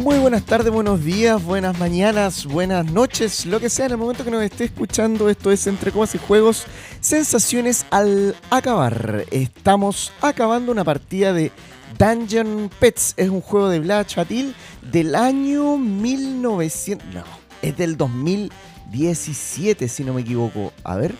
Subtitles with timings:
[0.00, 4.24] Muy buenas tardes, buenos días, buenas mañanas, buenas noches, lo que sea en el momento
[4.24, 5.28] que nos esté escuchando.
[5.28, 6.64] Esto es Entre Comas y Juegos,
[7.02, 9.26] sensaciones al acabar.
[9.30, 11.52] Estamos acabando una partida de
[11.98, 13.12] Dungeon Pets.
[13.18, 14.54] Es un juego de Vlad Chatil
[14.90, 17.06] del año 1900.
[17.12, 17.24] No,
[17.60, 20.72] es del 2017, si no me equivoco.
[20.82, 21.14] A ver,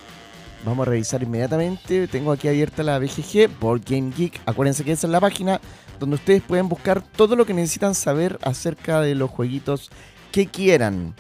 [0.64, 2.08] vamos a revisar inmediatamente.
[2.08, 4.40] Tengo aquí abierta la BGG, Board Game Geek.
[4.46, 5.60] Acuérdense que esa es la página
[6.00, 9.90] donde ustedes pueden buscar todo lo que necesitan saber acerca de los jueguitos
[10.32, 11.14] que quieran.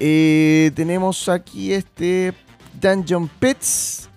[0.00, 2.34] Eh, tenemos aquí este
[2.78, 4.08] Dungeon Pets.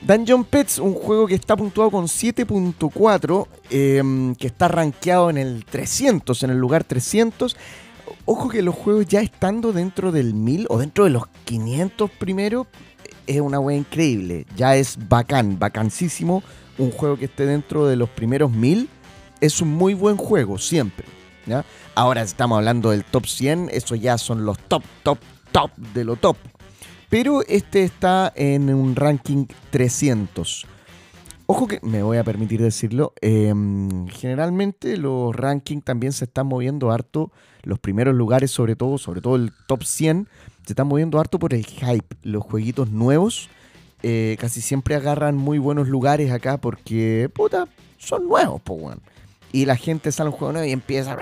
[0.00, 5.66] Dungeon Pets, un juego que está puntuado con 7.4, em, que está rankeado en el
[5.66, 7.54] 300, en el lugar 300.
[8.24, 12.66] Ojo que los juegos ya estando dentro del 1000 o dentro de los 500 primero,
[13.36, 14.46] es una wea increíble.
[14.56, 16.42] Ya es bacán, bacancísimo
[16.78, 18.88] un juego que esté dentro de los primeros mil
[19.40, 21.06] es un muy buen juego, siempre.
[21.46, 21.64] ¿ya?
[21.94, 25.18] Ahora estamos hablando del top 100, eso ya son los top, top,
[25.52, 26.36] top de lo top.
[27.08, 30.66] Pero este está en un ranking 300.
[31.46, 36.92] Ojo que me voy a permitir decirlo, em, generalmente los rankings también se están moviendo
[36.92, 40.28] harto, los primeros lugares sobre todo, sobre todo el top 100,
[40.70, 43.50] se están moviendo harto por el hype, los jueguitos nuevos
[44.04, 47.66] eh, casi siempre agarran muy buenos lugares acá porque, puta,
[47.98, 49.00] son nuevos, po, weón.
[49.50, 51.18] Y la gente sale un juego nuevo y empieza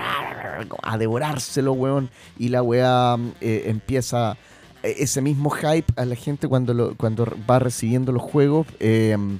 [0.82, 2.10] a devorárselo, weón.
[2.38, 4.36] Y la weá eh, empieza
[4.82, 8.66] e, ese mismo hype a la gente cuando, cuando va recibiendo los juegos.
[8.80, 9.38] Em,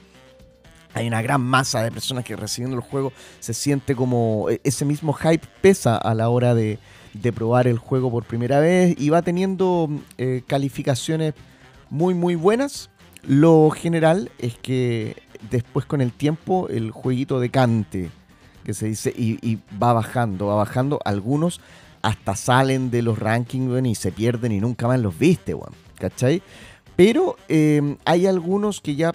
[0.95, 5.13] hay una gran masa de personas que recibiendo los juegos se siente como ese mismo
[5.13, 6.79] hype pesa a la hora de,
[7.21, 11.35] de probar el juego por primera vez y va teniendo eh, calificaciones
[11.91, 12.91] muy muy buenas
[13.29, 15.17] lo general es que
[15.51, 18.11] después con el tiempo el jueguito decante,
[18.65, 21.01] que se dice, y, va bajando, va bajando.
[21.05, 21.61] Algunos
[22.03, 25.55] hasta salen de los rankings y se pierden y nunca más los viste.
[25.97, 26.43] ¿Cachai?
[26.97, 29.13] Pero em, hay algunos que ya,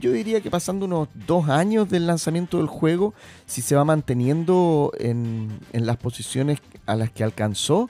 [0.00, 3.14] yo diría que pasando unos dos años del lanzamiento del juego,
[3.46, 7.88] si se va manteniendo en, en las posiciones a las que alcanzó,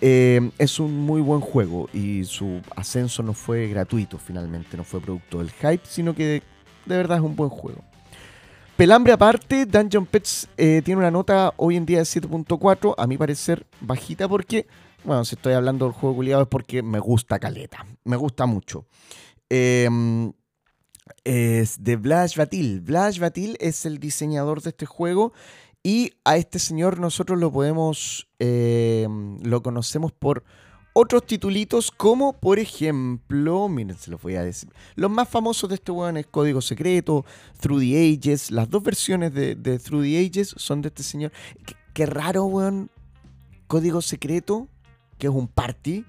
[0.00, 5.00] eh, es un muy buen juego y su ascenso no fue gratuito finalmente, no fue
[5.00, 6.42] producto del hype, sino que
[6.86, 7.82] de, verdad es un buen juego.
[8.76, 13.18] Pelambre aparte, Dungeon Pets eh, tiene una nota hoy en día de 7.4, a mi
[13.18, 14.68] parecer bajita porque,
[15.02, 18.86] bueno, si estoy hablando del juego culiado es porque me gusta Caleta, me gusta mucho.
[19.48, 20.32] Em,
[21.28, 22.80] es de Blash Batil.
[22.80, 25.34] Blash Batil es el diseñador de este juego
[25.82, 29.06] y a este señor nosotros lo podemos, eh,
[29.42, 30.42] lo conocemos por
[30.94, 34.70] otros titulitos como por ejemplo, miren, se los voy a decir.
[34.94, 37.26] Los más famosos de este weón es Código Secreto,
[37.60, 38.50] Through the Ages.
[38.50, 41.30] Las dos versiones de, Through the Ages son de este señor.
[41.92, 42.90] Qué, raro, weón.
[43.66, 44.66] Código Secreto,
[45.18, 46.06] que es un party,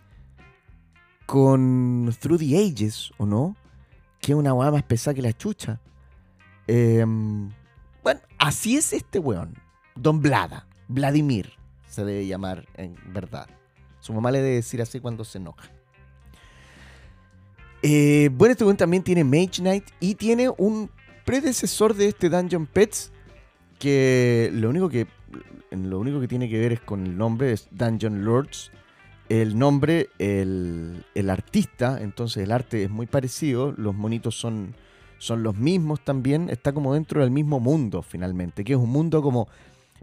[1.25, 3.57] con Through the Ages, ¿o no?
[4.19, 5.79] Que es una weá más pesada que la chucha.
[6.67, 7.49] Em,
[8.03, 9.55] bueno, así es este weón.
[9.95, 11.53] Don Blada, Vladimir,
[11.87, 13.47] se debe llamar en verdad.
[13.99, 15.69] Su mamá le debe decir así cuando se enoja.
[17.81, 20.89] Eh, bueno, este también tiene Mage Knight y tiene un
[21.25, 23.11] predecesor de este Dungeon Pets
[23.77, 25.07] que lo único que
[25.71, 28.71] lo único que tiene que ver es con el nombre, es Dungeon Lords.
[29.29, 34.75] El nombre, el, el artista, entonces el arte es muy parecido, los monitos son,
[35.19, 39.21] son los mismos también, está como dentro del mismo mundo finalmente, que es un mundo
[39.21, 39.47] como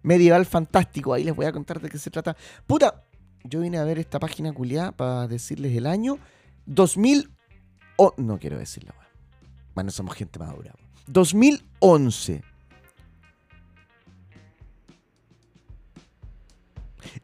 [0.03, 1.13] medieval fantástico.
[1.13, 2.37] Ahí les voy a contar de qué se trata.
[2.67, 3.03] Puta,
[3.45, 6.19] yo vine a ver esta página culiada para decirles el año
[6.67, 7.31] 2000.
[7.97, 8.95] Oh, no quiero decirlo.
[9.75, 10.75] Bueno, somos gente madura.
[11.07, 12.43] 2011.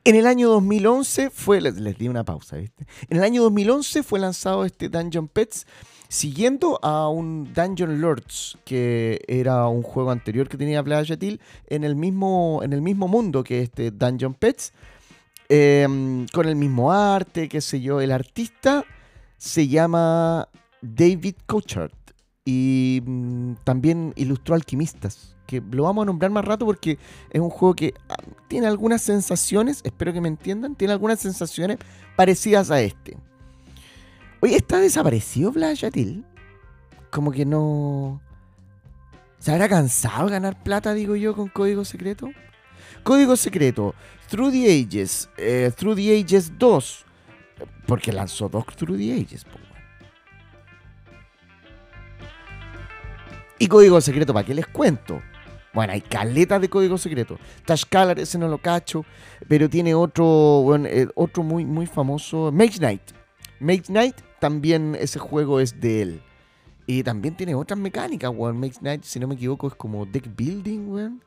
[0.05, 2.59] En el año 2011 fue, les, di una pausa.
[2.59, 2.71] En
[3.09, 5.65] el año 2011 fue lanzado este Dungeon Pets
[6.09, 11.17] siguiendo a un Dungeon Lords, que era un juego anterior que tenía Playa
[11.69, 14.73] en el mismo, en el mismo mundo que este Dungeon Pets,
[15.49, 18.01] em, con el mismo arte, qué sé yo.
[18.01, 18.85] El artista
[19.39, 20.49] se llama
[20.81, 21.93] David Cochard
[22.45, 26.99] y mm, también ilustró Alquimistas, que lo vamos a nombrar más rato porque
[27.31, 28.17] es un juego que ah,
[28.49, 31.79] tiene algunas sensaciones, espero que me entiendan, tiene algunas sensaciones
[32.17, 33.17] parecidas a este.
[34.41, 36.25] Oye, ¿está desaparecido Yatil?
[37.11, 38.21] Como que no.
[39.39, 42.31] ¿Se habrá cansado de ganar plata, digo yo, con código secreto?
[43.03, 43.95] Código secreto.
[44.29, 45.29] Through the Ages.
[45.37, 47.05] Eh, Through the Ages 2.
[47.87, 49.47] Porque lanzó dos Through the Ages.
[53.59, 55.23] Y código secreto, ¿para qué les cuento?
[55.75, 57.39] Bueno, hay caletas de código secreto.
[57.65, 59.05] Tashkalar, ese no lo cacho,
[59.49, 60.25] pero tiene otro,
[60.65, 63.03] bueno, eh, otro muy, muy famoso, Mage Knight.
[63.59, 66.23] Mage Knight, también ese juego es de él.
[66.87, 68.59] Y también tiene otras mecánicas, weón.
[68.59, 71.25] Mage Knight, si no me equivoco, es como deck building, weón.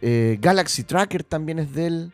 [0.00, 2.12] Eh, Galaxy Tracker también es de él.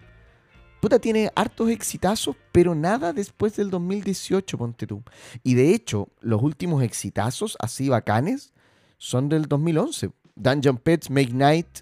[0.81, 5.02] Puta, tiene hartos exitazos, pero nada después del 2018, ponte tú.
[5.42, 8.52] Y de hecho, los últimos exitazos, así bacanes,
[8.96, 10.10] son del 2011.
[10.36, 11.80] Dungeon Pets, Make Night,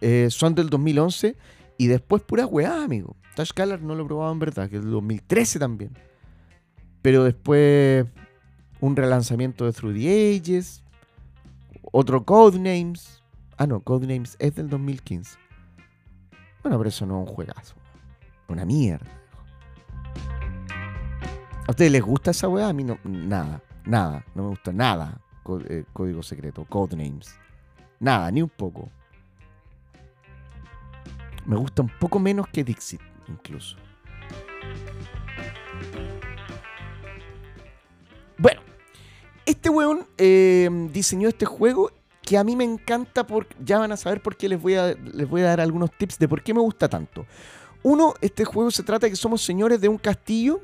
[0.00, 1.36] eh, son del 2011.
[1.78, 3.16] Y después pura weá, amigo.
[3.34, 5.92] Touch Color no lo he probado en verdad, que es del 2013 también.
[7.02, 8.06] Pero después
[8.80, 10.82] un relanzamiento de Through the Ages,
[11.92, 13.22] otro Codenames.
[13.58, 15.38] Ah, no, Codenames es del 2015.
[16.62, 17.74] Bueno, pero eso no es un juegazo.
[18.48, 19.06] Una mierda.
[21.66, 22.68] ¿A ustedes les gusta esa weá?
[22.68, 25.20] A mí no, nada, nada, no me gusta nada.
[25.68, 27.38] Eh, código secreto, codenames.
[28.00, 28.88] Nada, ni un poco.
[31.44, 33.76] Me gusta un poco menos que Dixit, incluso.
[38.38, 38.60] Bueno,
[39.46, 41.90] este weón eh, diseñó este juego
[42.22, 44.94] que a mí me encanta porque ya van a saber por qué les voy a,
[44.94, 47.24] les voy a dar algunos tips de por qué me gusta tanto.
[47.84, 50.60] Uno, este juego se trata de que somos señores de un castillo.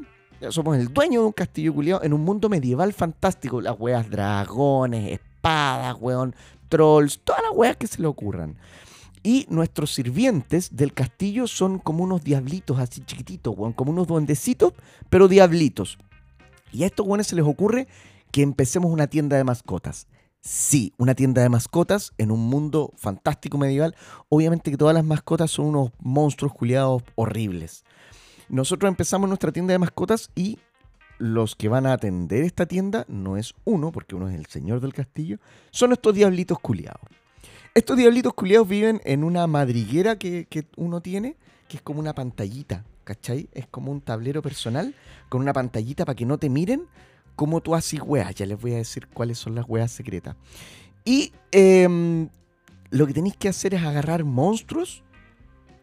[0.49, 3.61] Somos el dueño de un castillo culiado en un mundo medieval fantástico.
[3.61, 6.35] Las weas dragones, espadas, weón,
[6.73, 8.57] trolls, todas las weas que se le ocurran.
[9.23, 14.73] Y nuestros sirvientes del castillo son como unos diablitos así chiquititos, weón, como unos duendecitos,
[15.11, 15.99] pero diablitos.
[16.73, 17.87] Y a estos weones se les ocurre
[18.33, 20.09] que empecemos una tienda de mascotas.
[20.41, 23.95] Sí, una tienda de mascotas en un mundo fantástico medieval.
[24.31, 27.85] Obviamente que todas las mascotas son unos monstruos culiados horribles.
[28.49, 30.59] Nosotros empezamos nuestra tienda de mascotas y
[31.23, 34.81] los que van a atender esta tienda no es uno, porque uno es el señor
[34.81, 35.39] del castillo,
[35.71, 37.01] son estos diablitos culiados.
[37.75, 41.37] Estos diablitos culiados viven en una madriguera que, que uno tiene,
[41.69, 43.49] que es como una pantallita, ¿cachai?
[43.53, 44.97] Es como un tablero personal
[45.29, 46.89] con una pantallita para que no te miren,
[47.37, 48.35] cómo tú haces weas.
[48.35, 50.35] Ya les voy a decir cuáles son las weas secretas.
[51.05, 52.31] Y em,
[52.91, 55.05] lo que tenéis que hacer es agarrar monstruos,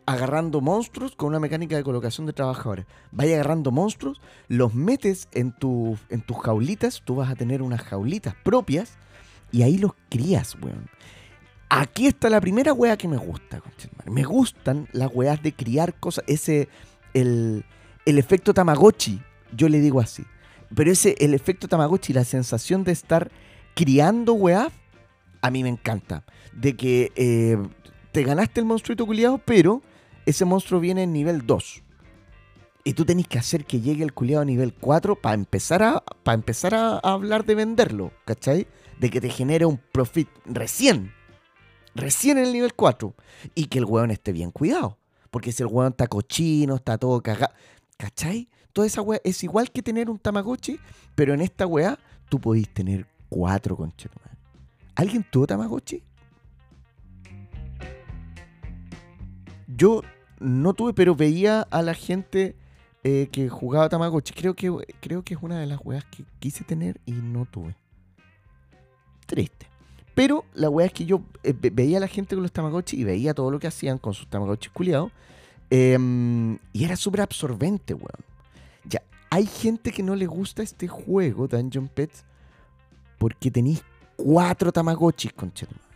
[0.10, 2.88] agarrando monstruos con una mecánica de colocación de trabajadores.
[3.12, 5.54] Vaya agarrando monstruos, los metes en,
[6.10, 8.98] en tus jaulitas, tú vas a tener unas jaulitas propias
[9.52, 10.90] y ahí los crías, weón.
[11.70, 13.62] Aquí está la primera wea que me gusta,
[14.06, 16.24] Me gustan las weas de criar cosas.
[16.26, 16.70] Ese,
[17.14, 17.64] el,
[18.08, 19.22] el efecto Tamagotchi,
[19.56, 20.26] yo le digo así.
[20.74, 23.30] Pero ese, el efecto Tamagotchi, la sensación de estar
[23.76, 24.72] criando weá,
[25.44, 26.24] a mí me encanta.
[26.52, 27.60] De que eh,
[28.12, 29.84] te ganaste el monstruito culiado, pero
[30.30, 31.84] ese monstruo viene en nivel 2.
[32.84, 36.04] Y tú tenés que hacer que llegue el culiado a nivel 4 para empezar, a,
[36.26, 38.68] empezar a, hablar de venderlo, ¿cachai?
[39.00, 41.12] De que te genere un profit recién.
[41.94, 43.14] Recién en el nivel 4.
[43.56, 44.98] Y que el weón esté bien cuidado.
[45.30, 47.54] Porque si el weón está cochino, está todo cagado.
[47.98, 48.50] ¿Cachai?
[48.72, 50.80] Toda esa weá es igual que tener un Tamagotchi,
[51.16, 52.00] pero en esta weá
[52.30, 54.30] tú podís tener cuatro conchetumas.
[54.96, 56.04] ¿Alguien tuvo Tamagotchi?
[59.68, 60.02] Yo
[60.39, 62.56] no tuve, pero veía a la gente
[63.03, 64.33] eh, que jugaba Tamagotchi.
[64.33, 67.75] Creo que, creo que es una de las weas que quise tener y no tuve.
[69.25, 69.67] Triste.
[70.15, 73.03] Pero la weá es que yo eh, veía a la gente con los Tamagotchi y
[73.03, 75.12] veía todo lo que hacían con sus Tamagotchi culiados.
[75.69, 78.25] Em, y era súper absorbente, weón.
[78.84, 82.25] Ya, hay gente que no le gusta este juego, Dungeon Pets,
[83.17, 83.84] porque tenéis
[84.15, 85.88] cuatro Tamagotchis, conchetumadre.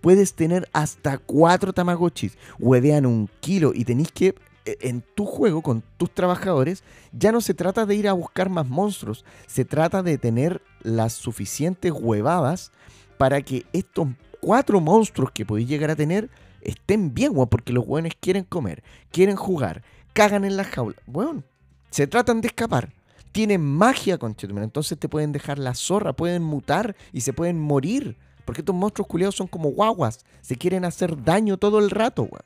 [0.00, 5.62] Puedes tener hasta cuatro Tamagotchis, huevean un kilo y tenéis que, e, en tu juego,
[5.62, 10.02] con tus trabajadores, ya no se trata de ir a buscar más monstruos, se trata
[10.02, 12.72] de tener las suficientes huevadas
[13.18, 14.08] para que estos
[14.40, 16.30] cuatro monstruos que podéis llegar a tener
[16.62, 20.96] estén bien, weón, porque los weones quieren comer, quieren jugar, cagan en la jaula.
[21.06, 21.44] Weón,
[21.90, 22.92] se tratan de escapar.
[23.32, 24.64] Tienen magia, conchetumare.
[24.64, 28.16] Entonces te pueden dejar la zorra, pueden mutar y se pueden morir.
[28.50, 30.24] Porque estos monstruos culiados son como guaguas.
[30.40, 32.42] Se quieren hacer daño todo el rato, weón.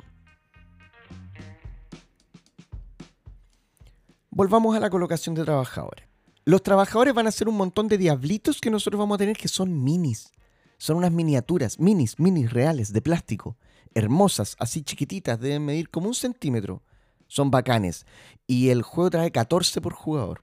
[4.29, 6.07] Volvamos a la colocación de trabajadores.
[6.45, 9.49] Los trabajadores van a ser un montón de diablitos que nosotros vamos a tener que
[9.49, 10.31] son minis.
[10.77, 13.57] Son unas miniaturas, minis, minis reales, de plástico.
[13.95, 16.83] Hermosas, así chiquititas, deben medir como un centímetro
[17.29, 18.05] son bacanes.
[18.47, 20.43] Y el juego trae 14 por jugador.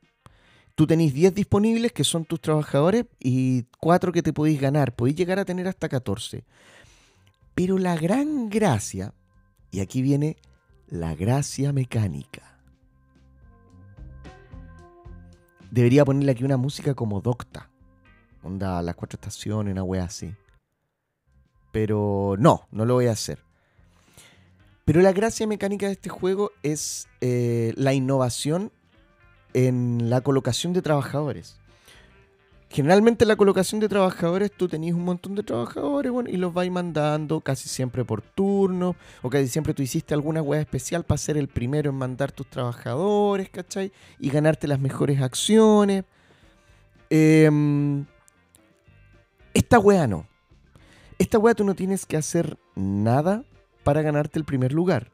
[0.76, 4.96] Tú tenés 10 disponibles que son tus trabajadores y 4 que te podéis ganar.
[4.96, 6.44] Podéis llegar a tener hasta 14.
[7.56, 9.14] Pero la gran gracia,
[9.70, 10.38] y aquí viene
[10.88, 12.60] la gracia mecánica.
[15.70, 17.70] Debería ponerle aquí una música como Docta.
[18.44, 20.34] Onda, las cuatro estaciones, una wea así.
[21.72, 23.40] Pero no, no lo voy a hacer.
[24.84, 28.72] Pero la gracia mecánica de este juego es eh, la innovación
[29.54, 31.62] en la colocación de trabajadores.
[32.70, 36.72] Generalmente la colocación de trabajadores, tú tenías un montón de trabajadores bueno, y los vais
[36.72, 41.36] mandando casi siempre por turno, o casi siempre tú hiciste alguna web especial para ser
[41.36, 43.92] el primero en mandar tus trabajadores, ¿cachai?
[44.20, 46.06] Y ganarte las mejores acciones.
[47.10, 48.06] Em,
[49.54, 50.26] esta wea no.
[51.20, 53.44] Esta wea tú no tienes que hacer nada
[53.84, 55.12] para ganarte el primer lugar.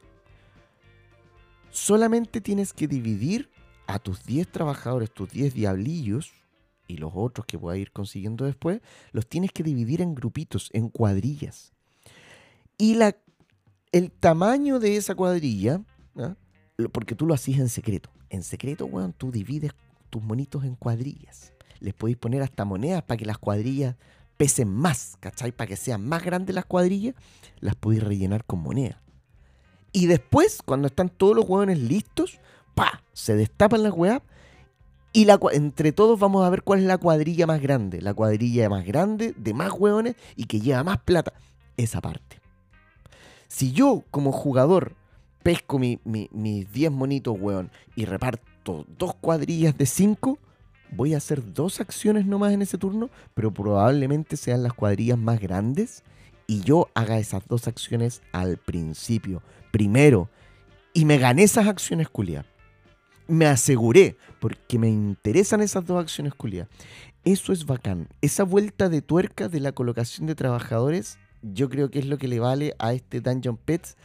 [1.72, 3.50] Solamente tienes que dividir
[3.88, 6.34] a tus 10 trabajadores, tus 10 diablillos,
[6.88, 10.90] y los otros que a ir consiguiendo después, los tienes que dividir en grupitos, en
[10.90, 11.74] cuadrillas.
[12.78, 13.16] Y la,
[13.92, 15.82] el tamaño de esa cuadrilla,
[16.92, 18.10] porque tú lo hacías en secreto.
[18.30, 19.72] En secreto, weón, tú divides
[20.10, 21.54] tus monitos en cuadrillas.
[21.80, 23.96] Les podéis poner hasta monedas para que las cuadrillas
[24.38, 25.52] pesen más, ¿cachai?
[25.52, 27.16] Para que sean más grandes las cuadrillas,
[27.60, 29.02] las podéis rellenar con moneda.
[29.92, 32.40] Y después, cuando están todos los hueones listos,
[32.78, 33.02] ¡pa!
[33.12, 34.22] Se destapan las weas
[35.12, 38.02] y la, entre todos vamos a ver cuál es la cuadrilla más grande.
[38.02, 41.34] La cuadrilla más grande, de más hueones y que lleva más plata.
[41.76, 42.40] Esa parte.
[43.48, 44.94] Si yo, como jugador,
[45.42, 50.38] pesco mis 10 monitos, hueón, y reparto dos cuadrillas de 5,
[50.92, 55.40] voy a hacer dos acciones nomás en ese turno, pero probablemente sean las cuadrillas más
[55.40, 56.04] grandes
[56.46, 59.42] y yo haga esas dos acciones al principio,
[59.72, 60.30] primero,
[60.94, 62.57] y me gané esas acciones culiadas
[63.28, 66.70] me aseguré, porque me interesan esas dos acciones culiadas.
[67.24, 68.08] Eso es bacán.
[68.22, 72.28] Esa vuelta de tuerca de la colocación de trabajadores, yo creo que es lo que
[72.28, 73.98] le vale a este Dungeon Pets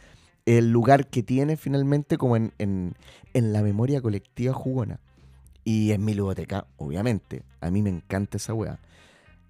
[0.45, 2.95] el lugar que tiene finalmente como en, en,
[3.53, 4.99] la memoria colectiva jugona.
[5.63, 7.43] Y en mi biblioteca, obviamente.
[7.61, 8.79] A mí me encanta esa weá.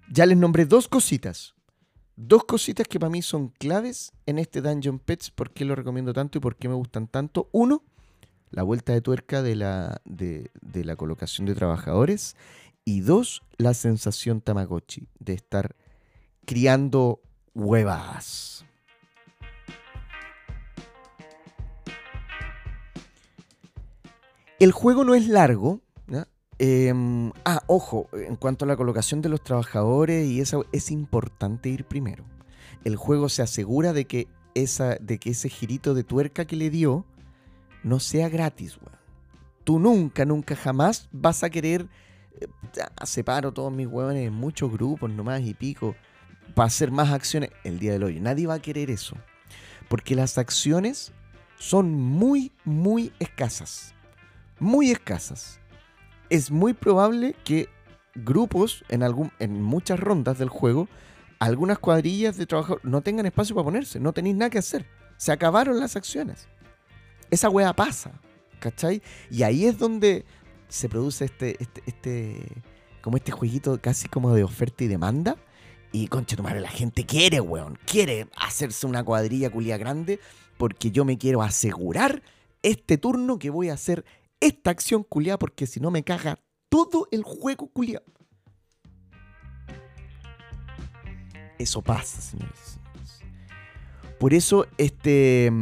[0.08, 1.54] Ya les nombré dos cositas.
[2.16, 6.12] Dos cositas que para mí son claves en este Dungeon Pets, por qué lo recomiendo
[6.12, 7.48] tanto y por qué me gustan tanto.
[7.50, 7.82] Uno,
[8.50, 12.36] la vuelta de tuerca de la, de, la colocación de trabajadores.
[12.84, 15.74] Y dos, la sensación Tamagotchi de estar
[16.44, 17.20] criando
[17.54, 18.64] huevas.
[24.58, 25.80] El juego no es largo.
[26.58, 31.68] Em, ah, ojo, en cuanto a la colocación de los trabajadores y eso, es importante
[31.68, 32.24] ir primero.
[32.84, 36.70] El juego se asegura de que, esa, de que ese girito de tuerca que le
[36.70, 37.06] dio
[37.84, 38.98] no sea gratis, weón.
[39.62, 41.86] Tú nunca, nunca, jamás vas a querer.
[42.40, 42.48] Eh,
[43.04, 45.94] separo todos mis huevones en muchos grupos nomás y pico
[46.54, 48.20] para hacer más acciones el día del hoy.
[48.20, 49.16] Nadie va a querer eso.
[49.88, 51.12] Porque las acciones
[51.58, 53.94] son muy, muy escasas.
[54.58, 55.60] Muy escasas.
[56.30, 57.68] Es muy probable que
[58.14, 60.88] grupos en, algún, en muchas rondas del juego,
[61.38, 64.00] algunas cuadrillas de trabajo no tengan espacio para ponerse.
[64.00, 64.86] No tenéis nada que hacer.
[65.16, 66.48] Se acabaron las acciones
[67.34, 68.20] esa wea pasa,
[68.60, 69.02] ¿cachai?
[69.30, 70.24] Y ahí es donde
[70.68, 72.46] se produce este, este, este,
[73.02, 75.36] como este jueguito casi como de oferta y demanda.
[75.92, 80.18] Y concha tu madre, la gente quiere, weón, quiere hacerse una cuadrilla culia grande
[80.56, 82.22] porque yo me quiero asegurar
[82.62, 84.04] este turno que voy a hacer
[84.40, 88.02] esta acción culia porque si no me caga todo el juego culia.
[91.58, 92.80] Eso pasa, señores.
[94.18, 95.52] Por eso, este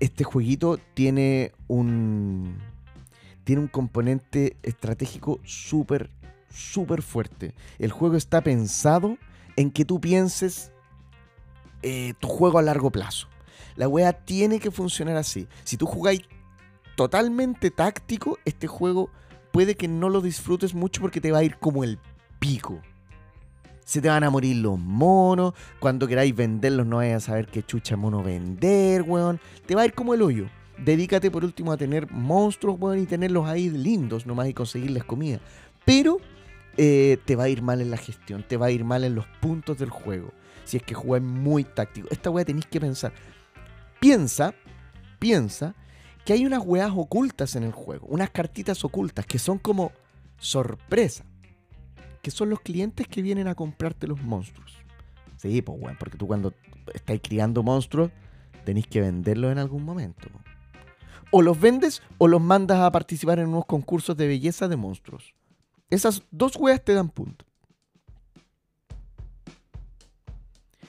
[0.00, 2.58] este jueguito tiene un,
[3.44, 6.10] tiene un componente estratégico súper,
[6.52, 7.54] súper fuerte.
[7.78, 9.16] El juego está pensado
[9.56, 10.72] en que tú pienses
[11.82, 13.28] eh, tu juego a largo plazo.
[13.76, 15.46] La wea tiene que funcionar así.
[15.64, 16.22] Si tú jugáis
[16.96, 19.10] totalmente táctico, este juego
[19.52, 21.98] puede que no lo disfrutes mucho porque te va a ir como el
[22.38, 22.80] pico
[23.88, 27.62] se te van a morir los monos, cuando queráis venderlos no vayas a saber qué
[27.62, 29.40] chucha mono vender, weón.
[29.64, 30.50] Te va a ir como el hoyo.
[30.76, 35.40] Dedícate por último a tener monstruos, weón, y tenerlos ahí lindos nomás y conseguirles comida.
[35.86, 36.18] Pero
[36.76, 39.14] eh, te va a ir mal en la gestión, te va a ir mal en
[39.14, 40.34] los puntos del juego.
[40.66, 42.08] Si es que juegas muy táctico.
[42.10, 43.14] Esta weá tenéis que pensar.
[44.00, 44.52] Piensa,
[45.18, 45.74] piensa
[46.26, 49.92] que hay unas weas ocultas en el juego, unas cartitas ocultas que son como
[50.36, 51.24] sorpresa
[52.22, 54.76] que son los clientes que vienen a comprarte los monstruos.
[55.36, 56.52] Sí, pues, bueno, porque tú cuando
[56.92, 58.10] estáis criando monstruos,
[58.64, 60.28] tenéis que venderlos en algún momento.
[61.30, 65.34] O los vendes o los mandas a participar en unos concursos de belleza de monstruos.
[65.90, 67.46] Esas dos weas te dan puntos.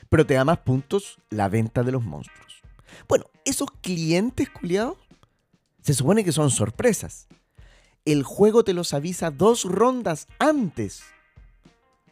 [0.10, 2.62] Pero te da más puntos la venta de los monstruos.
[3.08, 4.98] Bueno, esos clientes culiados
[5.82, 7.28] se supone que son sorpresas.
[8.06, 11.04] El juego te los avisa dos rondas antes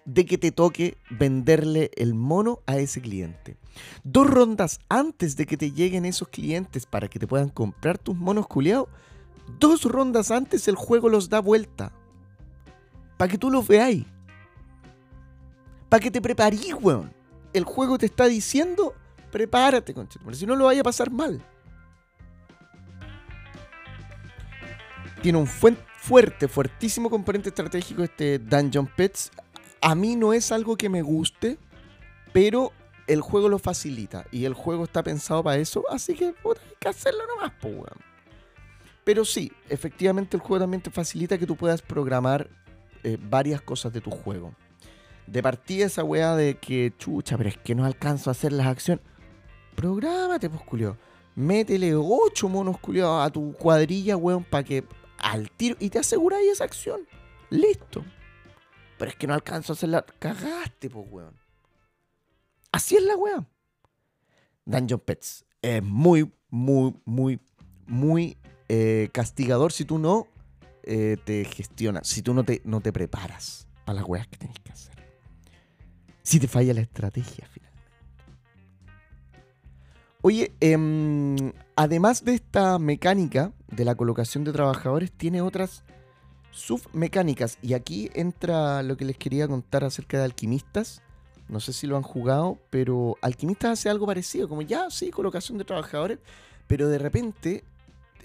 [0.07, 3.57] de que te toque venderle el mono a ese cliente.
[4.03, 8.15] Dos rondas antes de que te lleguen esos clientes para que te puedan comprar tus
[8.15, 8.87] monos culiados,
[9.59, 11.91] dos rondas antes el juego los da vuelta.
[13.17, 14.05] Para que tú los veáis.
[15.89, 17.13] Para que te preparís, weón.
[17.51, 18.93] El juego te está diciendo,
[19.29, 21.43] prepárate, conchetumare, si no lo vaya a pasar mal.
[25.21, 29.31] Tiene un fuerte, fuertísimo componente estratégico este Dungeon Pets.
[29.81, 31.57] A mí no es algo que me guste,
[32.33, 32.71] pero
[33.07, 36.33] el juego lo facilita y el juego está pensado para eso, así que hay
[36.79, 38.07] que hacerlo nomás, po, weón.
[39.03, 42.49] Pero sí, efectivamente el juego también te facilita que tú puedas programar
[43.03, 44.53] eh, varias cosas de tu juego.
[45.25, 48.67] De partida esa weá de que, chucha, pero es que no alcanzo a hacer las
[48.67, 49.03] acciones.
[49.75, 50.97] Prográmate, pues, culio.
[51.35, 54.83] Métele 8 monos culiados a tu cuadrilla, weón, para que
[55.19, 55.77] al tiro.
[55.79, 57.01] Y te aseguráis esa acción.
[57.49, 58.03] Listo.
[58.97, 60.05] Pero es que no alcanzo a hacerla.
[60.19, 61.35] Cagaste, pues, weón.
[62.71, 63.45] Así es la weá.
[64.65, 67.39] Dungeon Pets es muy, muy, muy,
[67.85, 68.37] muy
[68.67, 70.27] eh, castigador si tú no
[70.83, 74.59] eh, te gestionas, si tú no te, no te preparas para las weas que tienes
[74.59, 74.95] que hacer.
[76.21, 77.67] Si te falla la estrategia, finalmente.
[80.21, 85.85] Oye, em, además de esta mecánica de la colocación de trabajadores, tiene otras
[86.51, 87.57] submecánicas.
[87.61, 91.01] Y aquí entra lo que les quería contar acerca de alquimistas.
[91.49, 95.57] No sé si lo han jugado, pero Alquimistas hace algo parecido, como ya, sí, colocación
[95.57, 96.19] de trabajadores,
[96.67, 97.63] pero de repente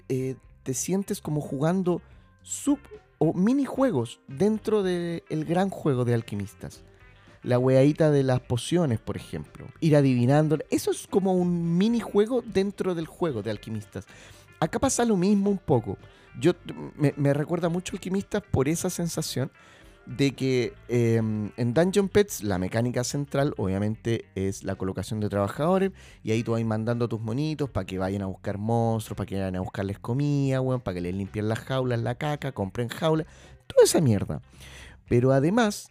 [0.09, 2.01] eh, te sientes como jugando
[2.41, 2.79] sub
[3.19, 6.83] o minijuegos dentro del gran juego de alquimistas.
[7.43, 9.67] La weadita de las pociones, por ejemplo.
[9.79, 10.57] Ir adivinando.
[10.69, 14.05] Eso es como un minijuego dentro del juego de alquimistas.
[14.59, 15.97] Acá pasa lo mismo un poco.
[16.39, 16.53] Yo
[16.95, 19.51] me, recuerda mucho alquimistas por esa sensación
[20.05, 25.91] de que em, en Dungeon Pets la mecánica central obviamente es la colocación de trabajadores
[26.23, 29.27] y ahí tú vas mandando a tus monitos para que vayan a buscar monstruos, para
[29.27, 33.27] que vayan a buscarles comida, para que les limpien las jaulas, la caca, compren jaulas,
[33.67, 34.41] toda esa mierda.
[35.07, 35.89] Pero además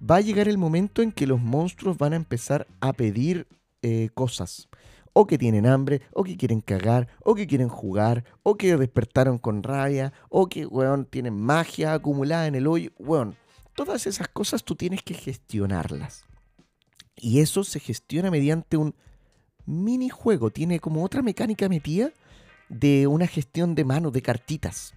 [0.00, 3.46] va a llegar el momento en que los monstruos van a empezar a pedir
[3.82, 4.68] eh, cosas.
[5.14, 9.38] O que tienen hambre, o que quieren cagar, o que quieren jugar, o que despertaron
[9.38, 12.90] con rabia, o que, weón, tienen magia acumulada en el hoyo.
[12.98, 13.36] Weón,
[13.74, 16.24] Todas esas cosas tú tienes que gestionarlas.
[17.16, 18.94] Y eso se gestiona mediante un
[19.66, 20.50] minijuego.
[20.50, 22.12] Tiene como otra mecánica metida
[22.68, 24.94] de una gestión de mano, de cartitas.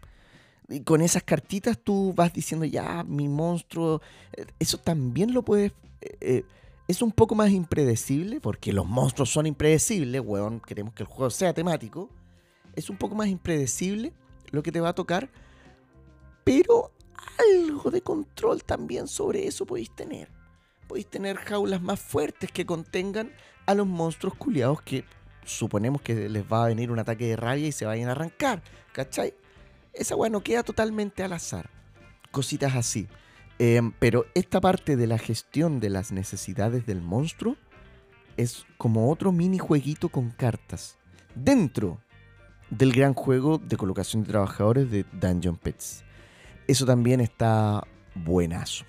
[0.69, 4.01] Y con esas cartitas tú vas diciendo, ya, mi monstruo.
[4.33, 5.71] Eh, eso también lo puedes.
[6.01, 6.45] Eh, eh,
[6.87, 10.61] es un poco más impredecible, porque los monstruos son impredecibles, weón.
[10.61, 12.09] Queremos que el juego sea temático.
[12.75, 14.13] Es un poco más impredecible
[14.51, 15.29] lo que te va a tocar.
[16.43, 16.91] Pero
[17.37, 20.29] algo de control también sobre eso podéis tener.
[20.87, 23.33] Podéis tener jaulas más fuertes que contengan
[23.65, 25.03] a los monstruos culiados que
[25.43, 28.63] suponemos que les va a venir un ataque de rabia y se vayan a arrancar.
[28.93, 29.33] ¿Cachai?
[29.91, 31.69] Esa weá no queda totalmente al azar.
[32.31, 33.07] Cositas así.
[33.59, 37.55] Em, pero esta parte de la gestión de las necesidades del monstruo
[38.37, 40.97] es como otro mini jueguito con cartas.
[41.33, 41.99] Dentro
[42.69, 46.03] del gran juego de colocación de trabajadores de Dungeon Pets.
[46.67, 48.85] Eso también está buenazo.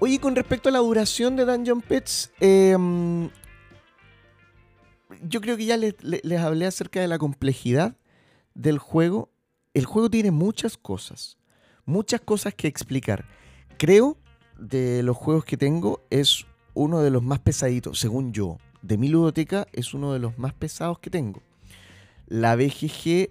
[0.00, 3.28] Oye, con respecto a la duración de Dungeon Pets, em,
[5.22, 7.96] yo creo que ya les, les, hablé acerca de la complejidad
[8.54, 9.29] del juego.
[9.74, 11.38] El juego tiene muchas cosas,
[11.84, 13.24] muchas cosas que explicar.
[13.78, 14.16] Creo,
[14.58, 18.58] de los juegos que tengo, es uno de los más pesaditos, según yo.
[18.82, 21.42] De mi ludoteca es uno de los más pesados que tengo
[22.30, 23.28] la BGG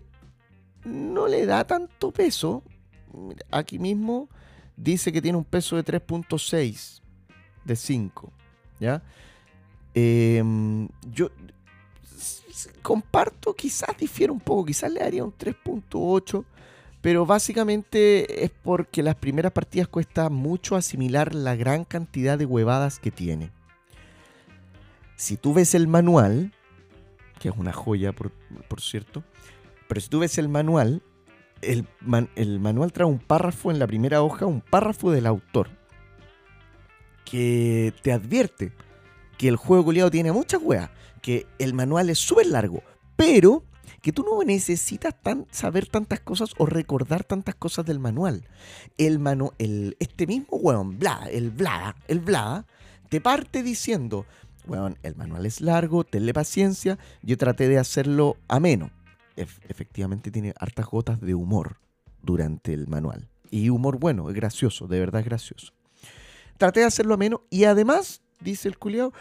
[0.85, 2.61] no le da tanto peso.
[3.49, 4.29] Aquí mismo
[4.77, 7.01] dice que tiene un peso de 3.6
[7.65, 8.31] de 5.
[8.79, 9.01] ¿Ya?
[9.93, 11.31] Em, yo
[12.81, 16.43] comparto, quizás difiere un poco, quizás le daría un 3.8,
[17.01, 22.99] pero básicamente es porque las primeras partidas cuesta mucho asimilar la gran cantidad de huevadas
[22.99, 23.51] que tiene.
[25.15, 26.53] Si tú ves el manual,
[27.39, 28.31] que es una joya, por,
[28.79, 29.23] cierto.
[29.87, 31.01] Pero si tú ves el manual,
[31.61, 31.87] el,
[32.35, 35.69] el, manual trae un párrafo en la primera hoja, un párrafo del autor,
[37.25, 38.71] que te advierte
[39.37, 42.83] que el juego culiado tiene muchas weas, que el manual es súper largo,
[43.15, 43.63] pero
[44.01, 48.45] que tú no necesitas tan, saber tantas cosas o recordar tantas cosas del manual.
[48.97, 52.65] El manu, el, este mismo weón, bla, el bla, el bla,
[53.09, 54.25] te parte diciendo,
[54.65, 56.97] bueno, el manual es largo, tenle paciencia.
[57.23, 58.91] Yo traté de hacerlo ameno.
[59.35, 61.77] efectivamente tiene hartas gotas de humor
[62.21, 63.29] durante el manual.
[63.49, 65.73] Y humor bueno, es gracioso, de verdad es gracioso.
[66.57, 69.13] Traté de hacerlo ameno y además, dice el culiao,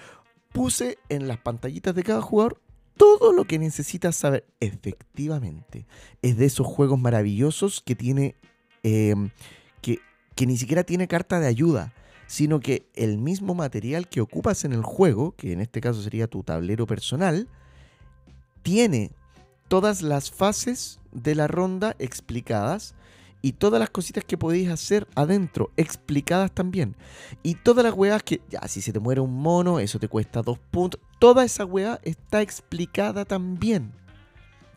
[0.53, 2.61] puse en las pantallitas de cada jugador
[2.97, 4.45] todo lo que necesitas saber.
[4.61, 5.87] Efectivamente,
[6.23, 8.35] es de esos juegos maravillosos que tiene,
[8.83, 9.31] em,
[9.81, 10.01] que,
[10.35, 11.93] que ni siquiera tiene carta de ayuda,
[12.27, 16.27] sino que el mismo material que ocupas en el juego, que en este caso sería
[16.27, 17.49] tu tablero personal,
[18.63, 19.13] tiene
[19.69, 22.95] todas las fases de la ronda explicadas
[23.41, 26.97] y todas las cositas que podéis hacer adentro, explicadas también.
[27.43, 30.43] Y todas las weas que, ya, si se te muere un mono, eso te cuesta
[30.43, 31.01] dos puntos.
[31.19, 33.93] Toda esa wea está explicada también.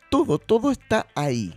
[0.09, 1.55] Todo, todo está ahí.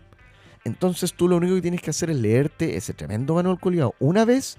[0.65, 4.25] Entonces tú lo único que tienes que hacer es leerte ese tremendo manual culiado una
[4.25, 4.57] vez,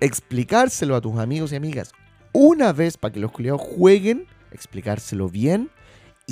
[0.00, 1.92] explicárselo a tus amigos y amigas
[2.32, 5.70] una vez para que los culiados jueguen, explicárselo bien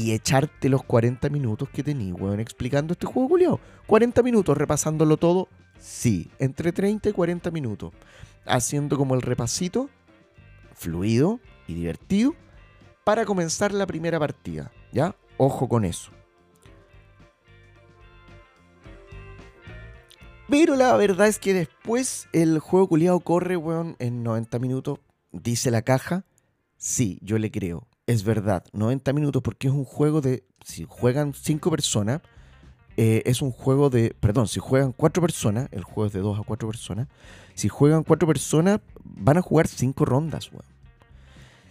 [0.01, 3.61] y echarte los 40 minutos que tení, weón, explicando este juego culiado.
[3.87, 7.93] 40 minutos repasándolo todo, sí, entre 30 y 40 minutos.
[8.47, 9.91] Haciendo como el repasito,
[10.73, 12.35] fluido y divertido,
[13.05, 15.15] para comenzar la primera partida, ¿ya?
[15.37, 16.11] Ojo con eso.
[20.49, 24.99] Pero la verdad es que después el juego culiado corre, weón, en 90 minutos,
[25.31, 26.25] dice la caja.
[26.79, 31.33] Sí, yo le creo es verdad, 90 minutos porque es un juego de, si juegan
[31.33, 32.21] 5 personas,
[32.97, 36.41] eh, es un juego de, perdón, si juegan 4 personas, el juego es de 2
[36.41, 37.07] a 4 personas,
[37.55, 40.65] si juegan 4 personas van a jugar 5 rondas, weón.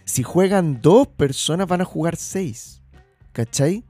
[0.06, 2.80] Si juegan 2 personas van a jugar 6,
[3.32, 3.84] ¿cachai?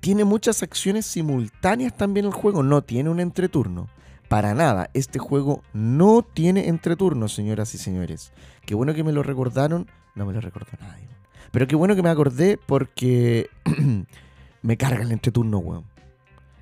[0.00, 3.88] Tiene muchas acciones simultáneas también el juego, no tiene un entreturno.
[4.28, 8.32] Para nada, este juego no tiene entreturno, señoras y señores.
[8.66, 9.86] Qué bueno que me lo recordaron,
[10.16, 11.12] no me lo recordó nadie.
[11.52, 13.48] Pero qué bueno que me acordé porque
[14.62, 15.84] me carga el entreturno, weón.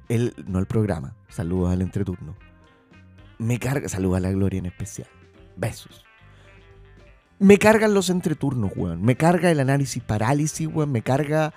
[0.09, 1.15] El, no el programa.
[1.29, 2.37] Saludos al entreturno.
[3.39, 3.89] Me carga.
[3.89, 5.09] Saludos a la Gloria en especial.
[5.57, 6.05] Besos.
[7.39, 9.01] Me cargan los entreturnos, weón.
[9.03, 10.91] Me carga el análisis parálisis, weón.
[10.91, 11.55] Me carga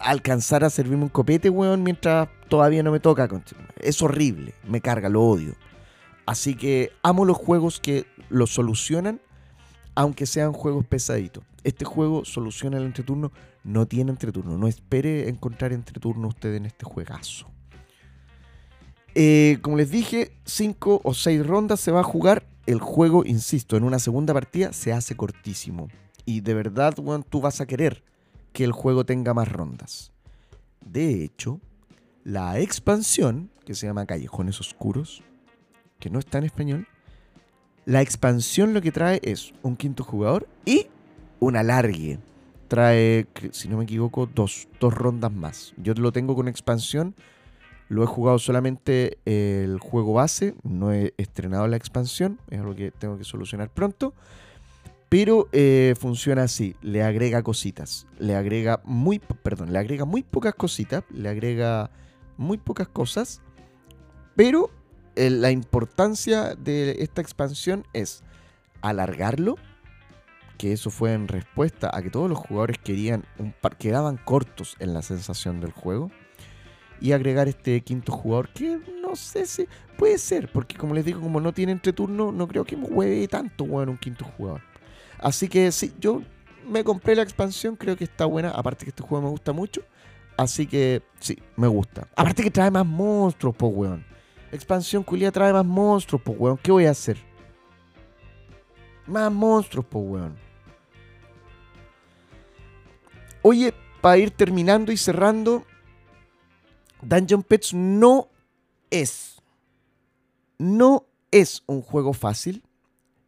[0.00, 3.28] alcanzar a servirme un copete, weón, mientras todavía no me toca.
[3.78, 4.52] Es horrible.
[4.66, 5.54] Me carga, lo odio.
[6.26, 9.20] Así que amo los juegos que lo solucionan,
[9.94, 13.32] aunque sean juegos pesaditos este juego soluciona el entreturno,
[13.64, 14.56] no tiene entreturno.
[14.56, 17.50] No espere encontrar entreturno usted en este juegazo.
[19.14, 22.46] Eh, como les dije, 5 o 6 rondas se va a jugar.
[22.66, 25.88] El juego, insisto, en una segunda partida se hace cortísimo.
[26.24, 26.94] Y de verdad,
[27.28, 28.02] tú vas a querer
[28.52, 30.12] que el juego tenga más rondas.
[30.84, 31.60] De hecho,
[32.24, 35.22] la expansión, que se llama Callejones Oscuros,
[35.98, 36.88] que no está en español,
[37.84, 40.86] la expansión lo que trae es un quinto jugador y
[41.40, 42.18] un alargue.
[42.68, 45.74] Trae, si no me equivoco, dos, dos rondas más.
[45.76, 47.14] Yo lo tengo con expansión.
[47.88, 50.54] Lo he jugado solamente el juego base.
[50.62, 52.38] No he estrenado la expansión.
[52.50, 54.14] Es algo que tengo que solucionar pronto.
[55.08, 56.74] Pero eh, funciona así.
[56.80, 58.06] Le agrega cositas.
[58.18, 59.18] Le agrega muy.
[59.18, 61.04] Perdón, le agrega muy pocas cositas.
[61.10, 61.90] Le agrega
[62.38, 63.42] muy pocas cosas.
[64.34, 64.70] Pero
[65.14, 68.24] eh, la importancia de esta expansión es
[68.80, 69.56] alargarlo
[70.56, 74.76] que eso fue en respuesta a que todos los jugadores querían un par, quedaban cortos
[74.78, 76.10] en la sensación del juego
[77.00, 79.66] y agregar este quinto jugador que no sé si
[79.98, 83.28] puede ser, porque como les digo, como no tiene entreturno, no creo que me hueve
[83.28, 84.62] tanto bueno, un quinto jugador.
[85.18, 86.22] Así que sí, yo
[86.66, 89.82] me compré la expansión, creo que está buena, aparte que este juego me gusta mucho,
[90.36, 92.08] así que sí, me gusta.
[92.16, 94.04] Aparte que trae más monstruos, po weón.
[94.52, 96.56] Expansión culia trae más monstruos, po weón.
[96.58, 97.18] ¿Qué voy a hacer?
[99.06, 100.43] Más monstruos, po weón.
[103.46, 105.66] Oye, para ir terminando y cerrando,
[107.02, 108.28] Dungeon Pets no
[108.90, 109.42] es,
[110.56, 112.62] no es un juego fácil,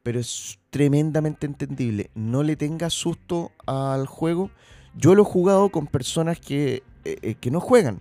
[0.03, 2.11] pero es tremendamente entendible.
[2.15, 4.51] No le tenga susto al juego.
[4.95, 8.01] Yo lo he jugado con personas que, eh, eh, que no juegan.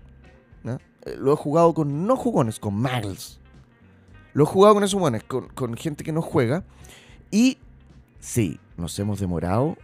[0.64, 3.42] Eh, lo he jugado con no jugones, con muggles.
[4.32, 6.64] Lo he jugado con esos humanos, con, con gente que no juega.
[7.30, 7.58] Y
[8.22, 9.76] sí, nos hemos demorado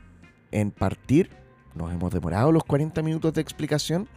[0.52, 1.41] en partir
[1.76, 4.08] nos hemos demorado los 40 minutos de explicación,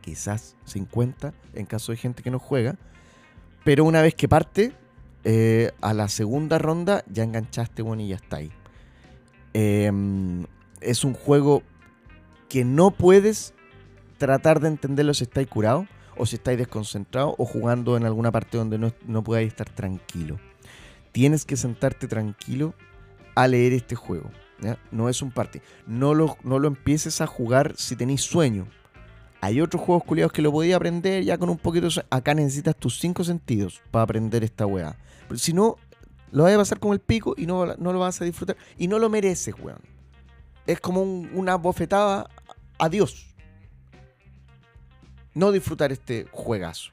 [0.00, 2.76] quizás 50 en caso de gente que no juega,
[3.64, 4.72] pero una vez que parte,
[5.24, 8.52] eh, a la segunda ronda ya enganchaste, bueno, y ya está ahí.
[9.54, 10.44] Em,
[10.80, 11.62] es un juego
[12.48, 13.54] que no puedes
[14.18, 18.56] tratar de entenderlo si estáis curado, o si estáis desconcentrado, o jugando en alguna parte
[18.56, 20.38] donde no, no podáis estar tranquilo.
[21.12, 22.74] Tienes que sentarte tranquilo
[23.34, 24.30] a leer este juego.
[24.90, 25.60] No es un party.
[25.86, 28.66] No lo, no lo empieces a jugar si tenéis sueño.
[29.40, 31.88] Hay otros juegos culiados que lo podía aprender ya con un poquito.
[32.10, 34.96] Acá necesitas tus cinco sentidos para aprender esta weá.
[35.36, 35.76] Si no,
[36.32, 38.56] lo vas a pasar como el pico y no, no lo vas a disfrutar.
[38.78, 39.80] Y no lo mereces, weón.
[40.66, 42.28] Es como una bofetada
[42.78, 43.34] a Dios.
[45.34, 46.90] No disfrutar este juegazo.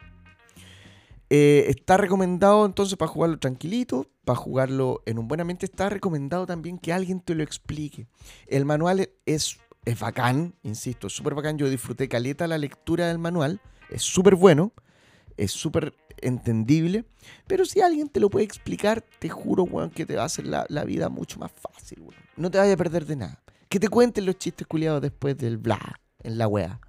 [1.35, 5.65] Eh, está recomendado entonces para jugarlo tranquilito, para jugarlo en un buen ambiente.
[5.65, 8.05] Está recomendado también que alguien te lo explique.
[8.45, 9.57] El manual es,
[9.99, 11.57] bacán, insisto, es súper bacán.
[11.57, 13.61] Yo disfruté caleta la lectura del manual.
[13.89, 14.73] Es súper bueno,
[15.35, 17.03] es súper entendible.
[17.47, 20.45] Pero si alguien te lo puede explicar, te juro, weón, que te va a hacer
[20.45, 22.21] la, vida mucho más fácil, weón.
[22.37, 23.41] No te vayas a perder de nada.
[23.69, 26.79] Que te cuenten los chistes culiados después del bla en la wea.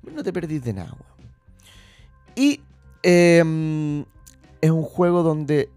[0.00, 1.34] No te perdís de nada, weón.
[2.34, 2.62] Y
[3.06, 4.06] Em,
[4.62, 5.68] es un juego donde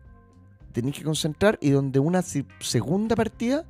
[0.72, 3.66] tenéis que concentrar y donde una segunda partida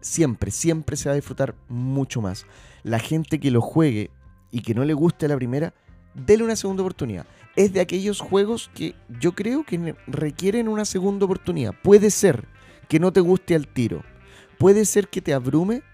[0.00, 2.46] siempre, siempre se va a disfrutar mucho más.
[2.82, 4.10] La gente que lo juegue
[4.50, 5.72] y que no le guste la primera,
[6.14, 7.26] dele una segunda oportunidad.
[7.54, 11.74] Es de aquellos juegos que yo creo que requieren una segunda oportunidad.
[11.80, 12.48] Puede ser
[12.88, 14.02] que no te guste al tiro.
[14.58, 15.84] Puede ser que te abrume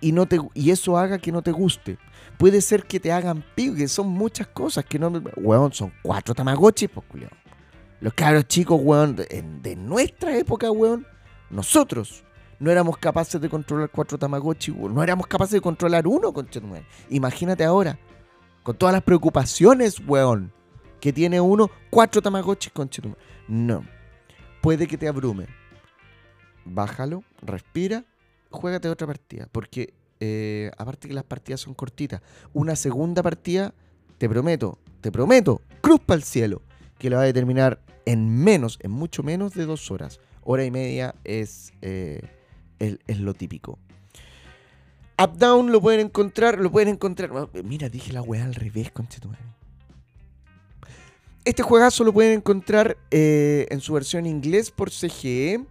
[0.00, 1.98] y, no te, y eso haga que no te guste.
[2.42, 5.12] Puede ser que te hagan pico, que son muchas cosas que no.
[5.36, 7.30] Weón, son cuatro tamagotchis, pues, culiao.
[8.00, 11.06] Los cabros chicos, weón, de, nuestra época, weón,
[11.50, 12.24] nosotros
[12.58, 14.92] no éramos capaces de controlar cuatro tamagotchis, weón.
[14.92, 16.84] No éramos capaces de controlar uno, conchetumare.
[17.10, 17.96] Imagínate ahora,
[18.64, 20.52] con todas las preocupaciones, weón,
[20.98, 23.20] que tiene uno, cuatro tamagotchis, conchetumare.
[23.46, 23.84] No.
[24.60, 25.46] Puede que te abrume.
[26.64, 28.04] Bájalo, respira,
[28.50, 29.48] juégate otra partida.
[29.52, 33.74] Porque eh, aparte que las partidas son cortitas, una segunda partida,
[34.18, 36.62] te prometo, te prometo, cruz para el cielo,
[36.96, 40.20] que la va a determinar en menos, en mucho menos de dos horas.
[40.44, 42.20] Hora y media es, eh,
[42.78, 43.80] es, lo típico.
[45.20, 47.32] Up Down lo pueden encontrar, lo pueden encontrar.
[47.64, 49.42] Mira, dije la weá al revés, conchetumare.
[51.44, 55.66] Este juegazo lo pueden encontrar eh, en su versión inglés por CGE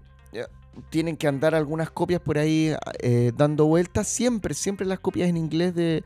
[0.89, 4.07] tienen que andar algunas copias por ahí eh, dando vueltas.
[4.07, 6.03] Siempre, siempre las copias en inglés de,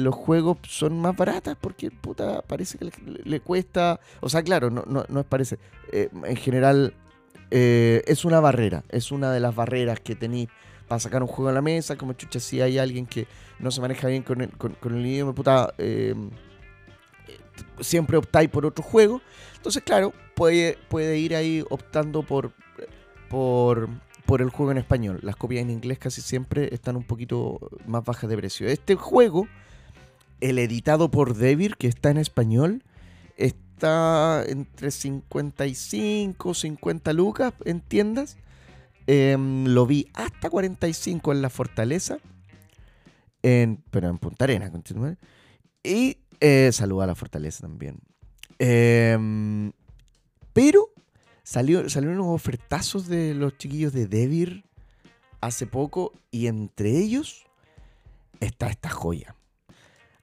[0.00, 2.90] los juegos son más baratas porque puta, parece que
[3.24, 4.00] le, cuesta.
[4.20, 5.58] O sea, claro, no, no, no parece.
[5.92, 6.94] Eh, en general,
[7.50, 8.84] eh, es una barrera.
[8.88, 10.48] Es una de las barreras que tenéis
[10.86, 11.96] para sacar un juego a la mesa.
[11.96, 13.26] Como chucha, si hay alguien que
[13.58, 15.74] no se maneja bien con el, con, el idioma, puta.
[17.80, 19.20] siempre optáis por otro juego.
[19.56, 22.52] Entonces, claro, puede, puede ir ahí optando por
[23.28, 23.88] por,
[24.38, 25.20] el juego en español.
[25.22, 28.68] Las copias en inglés casi siempre están un poquito más bajas de precio.
[28.68, 29.46] Este juego,
[30.40, 32.82] el editado por Devir, que está en español,
[33.36, 38.36] está entre 55 50 lucas en tiendas.
[39.06, 42.18] Em, lo vi hasta 45 en la Fortaleza,
[43.42, 44.70] en, pero en Punta Arena,
[45.82, 48.00] Y eh, saluda a la Fortaleza también.
[48.58, 49.72] Em,
[50.52, 50.90] pero
[51.48, 54.66] Salió, salieron unos ofertazos de los chiquillos de Devir
[55.40, 57.46] hace poco y entre ellos
[58.38, 59.34] está esta joya.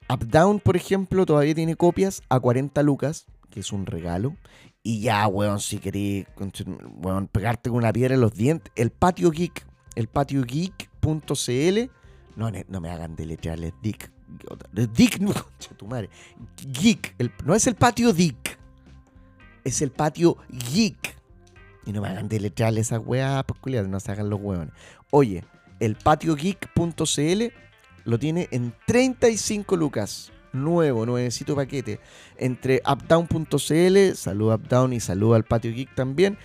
[0.08, 4.36] Updown, por ejemplo, todavía tiene copias a 40 lucas, que es un regalo.
[4.84, 6.26] Y ya, weón, si queréis
[7.02, 11.90] weón, pegarte con una piedra en los dientes, el patio geek, el patio geek.cl,
[12.36, 14.12] no, no me hagan deletrearles Dick.
[14.94, 15.34] Dick, no,
[15.76, 16.08] tu madre.
[16.56, 18.55] Geek, no es el patio Dick,
[19.66, 20.36] es el patio
[20.72, 21.16] geek.
[21.84, 24.72] Y no me hagan deletrearle esas weas, pues no se hagan los huevones.
[25.10, 25.44] Oye,
[25.80, 27.52] el patiogeek.cl
[28.04, 30.32] lo tiene en 35 lucas.
[30.52, 32.00] Nuevo, nuevecito paquete.
[32.38, 36.38] Entre updown.cl, salud updown y salud al patio geek también.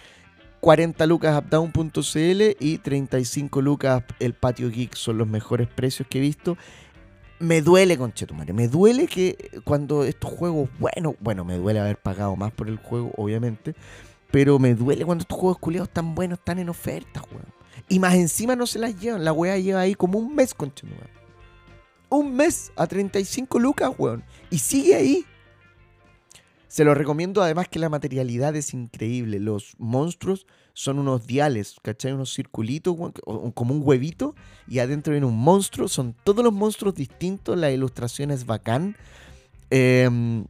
[0.60, 6.22] 40 lucas updown.cl y 35 lucas el patio geek son los mejores precios que he
[6.22, 6.58] visto.
[7.42, 12.36] Me duele, conchetumare, me duele que cuando estos juegos, bueno, bueno, me duele haber pagado
[12.36, 13.76] más por el juego, obviamente,
[14.30, 17.48] pero me duele cuando estos juegos culiados tan buenos están en oferta, weón.
[17.90, 19.26] Y más encima no se las llevan.
[19.26, 20.88] La weá lleva ahí como un mes, concha,
[22.10, 24.24] Un mes a 35 lucas, weón.
[24.50, 25.26] Y sigue ahí.
[26.72, 29.42] Se lo recomiendo además que la materialidad es increíble.
[29.42, 32.14] Los monstruos son unos diales, ¿cachai?
[32.14, 32.96] Unos circulitos,
[33.54, 34.36] como un huevito.
[34.70, 35.90] Y adentro viene un monstruo.
[35.90, 37.58] Son todos los monstruos distintos.
[37.58, 38.96] La ilustración es bacán.
[39.70, 40.46] Eh,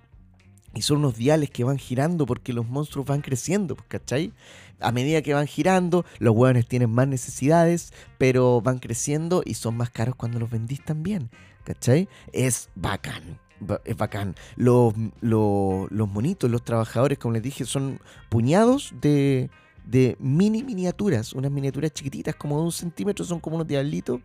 [0.75, 4.31] y son unos diales que van girando porque los monstruos van creciendo, pues, ¿cachai?
[4.79, 9.75] A medida que van girando, los hueones tienen más necesidades, pero van creciendo y son
[9.75, 11.31] más caros cuando los vendís también,
[11.63, 12.07] ¿cachai?
[12.31, 13.39] Es bacán,
[13.85, 14.35] es bacán.
[14.55, 19.49] Los, los, monitos, los trabajadores, como les dije, son puñados de,
[19.85, 24.21] de mini miniaturas, unas miniaturas chiquititas como de un centímetro, son como unos diablitos,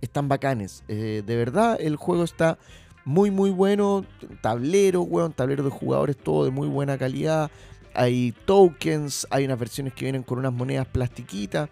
[0.00, 0.84] están bacanes.
[0.88, 2.58] Eh, de verdad, el juego está
[3.04, 4.04] muy, muy bueno.
[4.42, 7.50] Tablero, weón, tablero de jugadores, todo de muy buena calidad.
[7.94, 11.70] Hay tokens, hay unas versiones que vienen con unas monedas plastiquitas.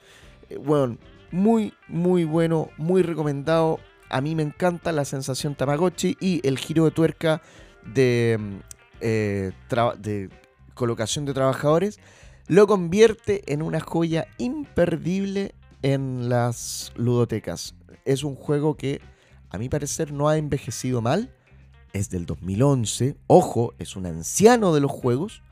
[0.48, 0.58] Eh,
[1.30, 3.80] muy, muy bueno, muy recomendado.
[4.14, 7.42] A mí me encanta la sensación Tamagotchi y el giro de tuerca
[7.84, 8.56] de, mm,
[9.00, 9.50] eh,
[9.98, 10.30] de
[10.74, 11.98] colocación de trabajadores
[12.46, 17.74] lo convierte en una joya imperdible en las ludotecas.
[18.04, 19.00] Es un juego que
[19.50, 21.34] a mi parecer no ha envejecido mal.
[21.92, 23.16] Es del 2011.
[23.26, 25.42] Ojo, es un anciano de los juegos.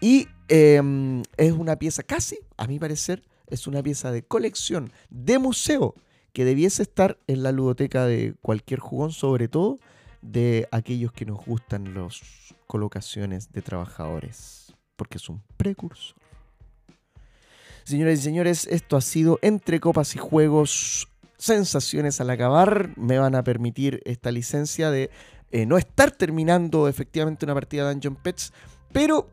[0.00, 5.38] Y em, es una pieza casi, a mi parecer, es una pieza de colección, de
[5.38, 5.94] museo,
[6.32, 9.78] que debiese estar en la ludoteca de cualquier jugón, sobre todo
[10.22, 12.20] de aquellos que nos gustan las
[12.66, 16.16] colocaciones de trabajadores, porque es un precursor.
[17.84, 23.34] Señoras y señores, esto ha sido Entre Copas y Juegos sensaciones al acabar me van
[23.34, 25.10] a permitir esta licencia de
[25.52, 28.52] eh, no estar terminando efectivamente una partida de Dungeon Pets,
[28.92, 29.30] pero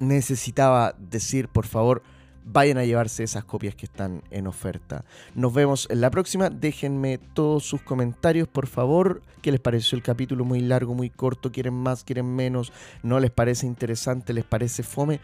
[0.00, 2.02] necesitaba decir, por favor,
[2.50, 5.04] vayan a llevarse esas copias que están en oferta.
[5.34, 6.50] Nos vemos en la próxima.
[6.50, 9.22] Déjenme todos sus comentarios, por favor.
[9.42, 10.44] ¿Qué les pareció el capítulo?
[10.44, 11.52] Muy largo, muy corto.
[11.52, 12.04] ¿Quieren más?
[12.04, 12.72] ¿Quieren menos?
[13.02, 14.32] ¿No les parece interesante?
[14.32, 15.20] ¿Les parece fome?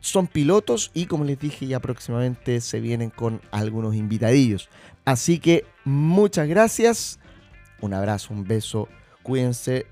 [0.00, 4.68] Son pilotos y como les dije ya próximamente se vienen con algunos invitadillos.
[5.04, 7.20] Así que muchas gracias.
[7.80, 8.88] Un abrazo, un beso.
[9.22, 9.86] Cuídense.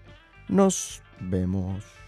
[0.48, 1.99] Nos vemos.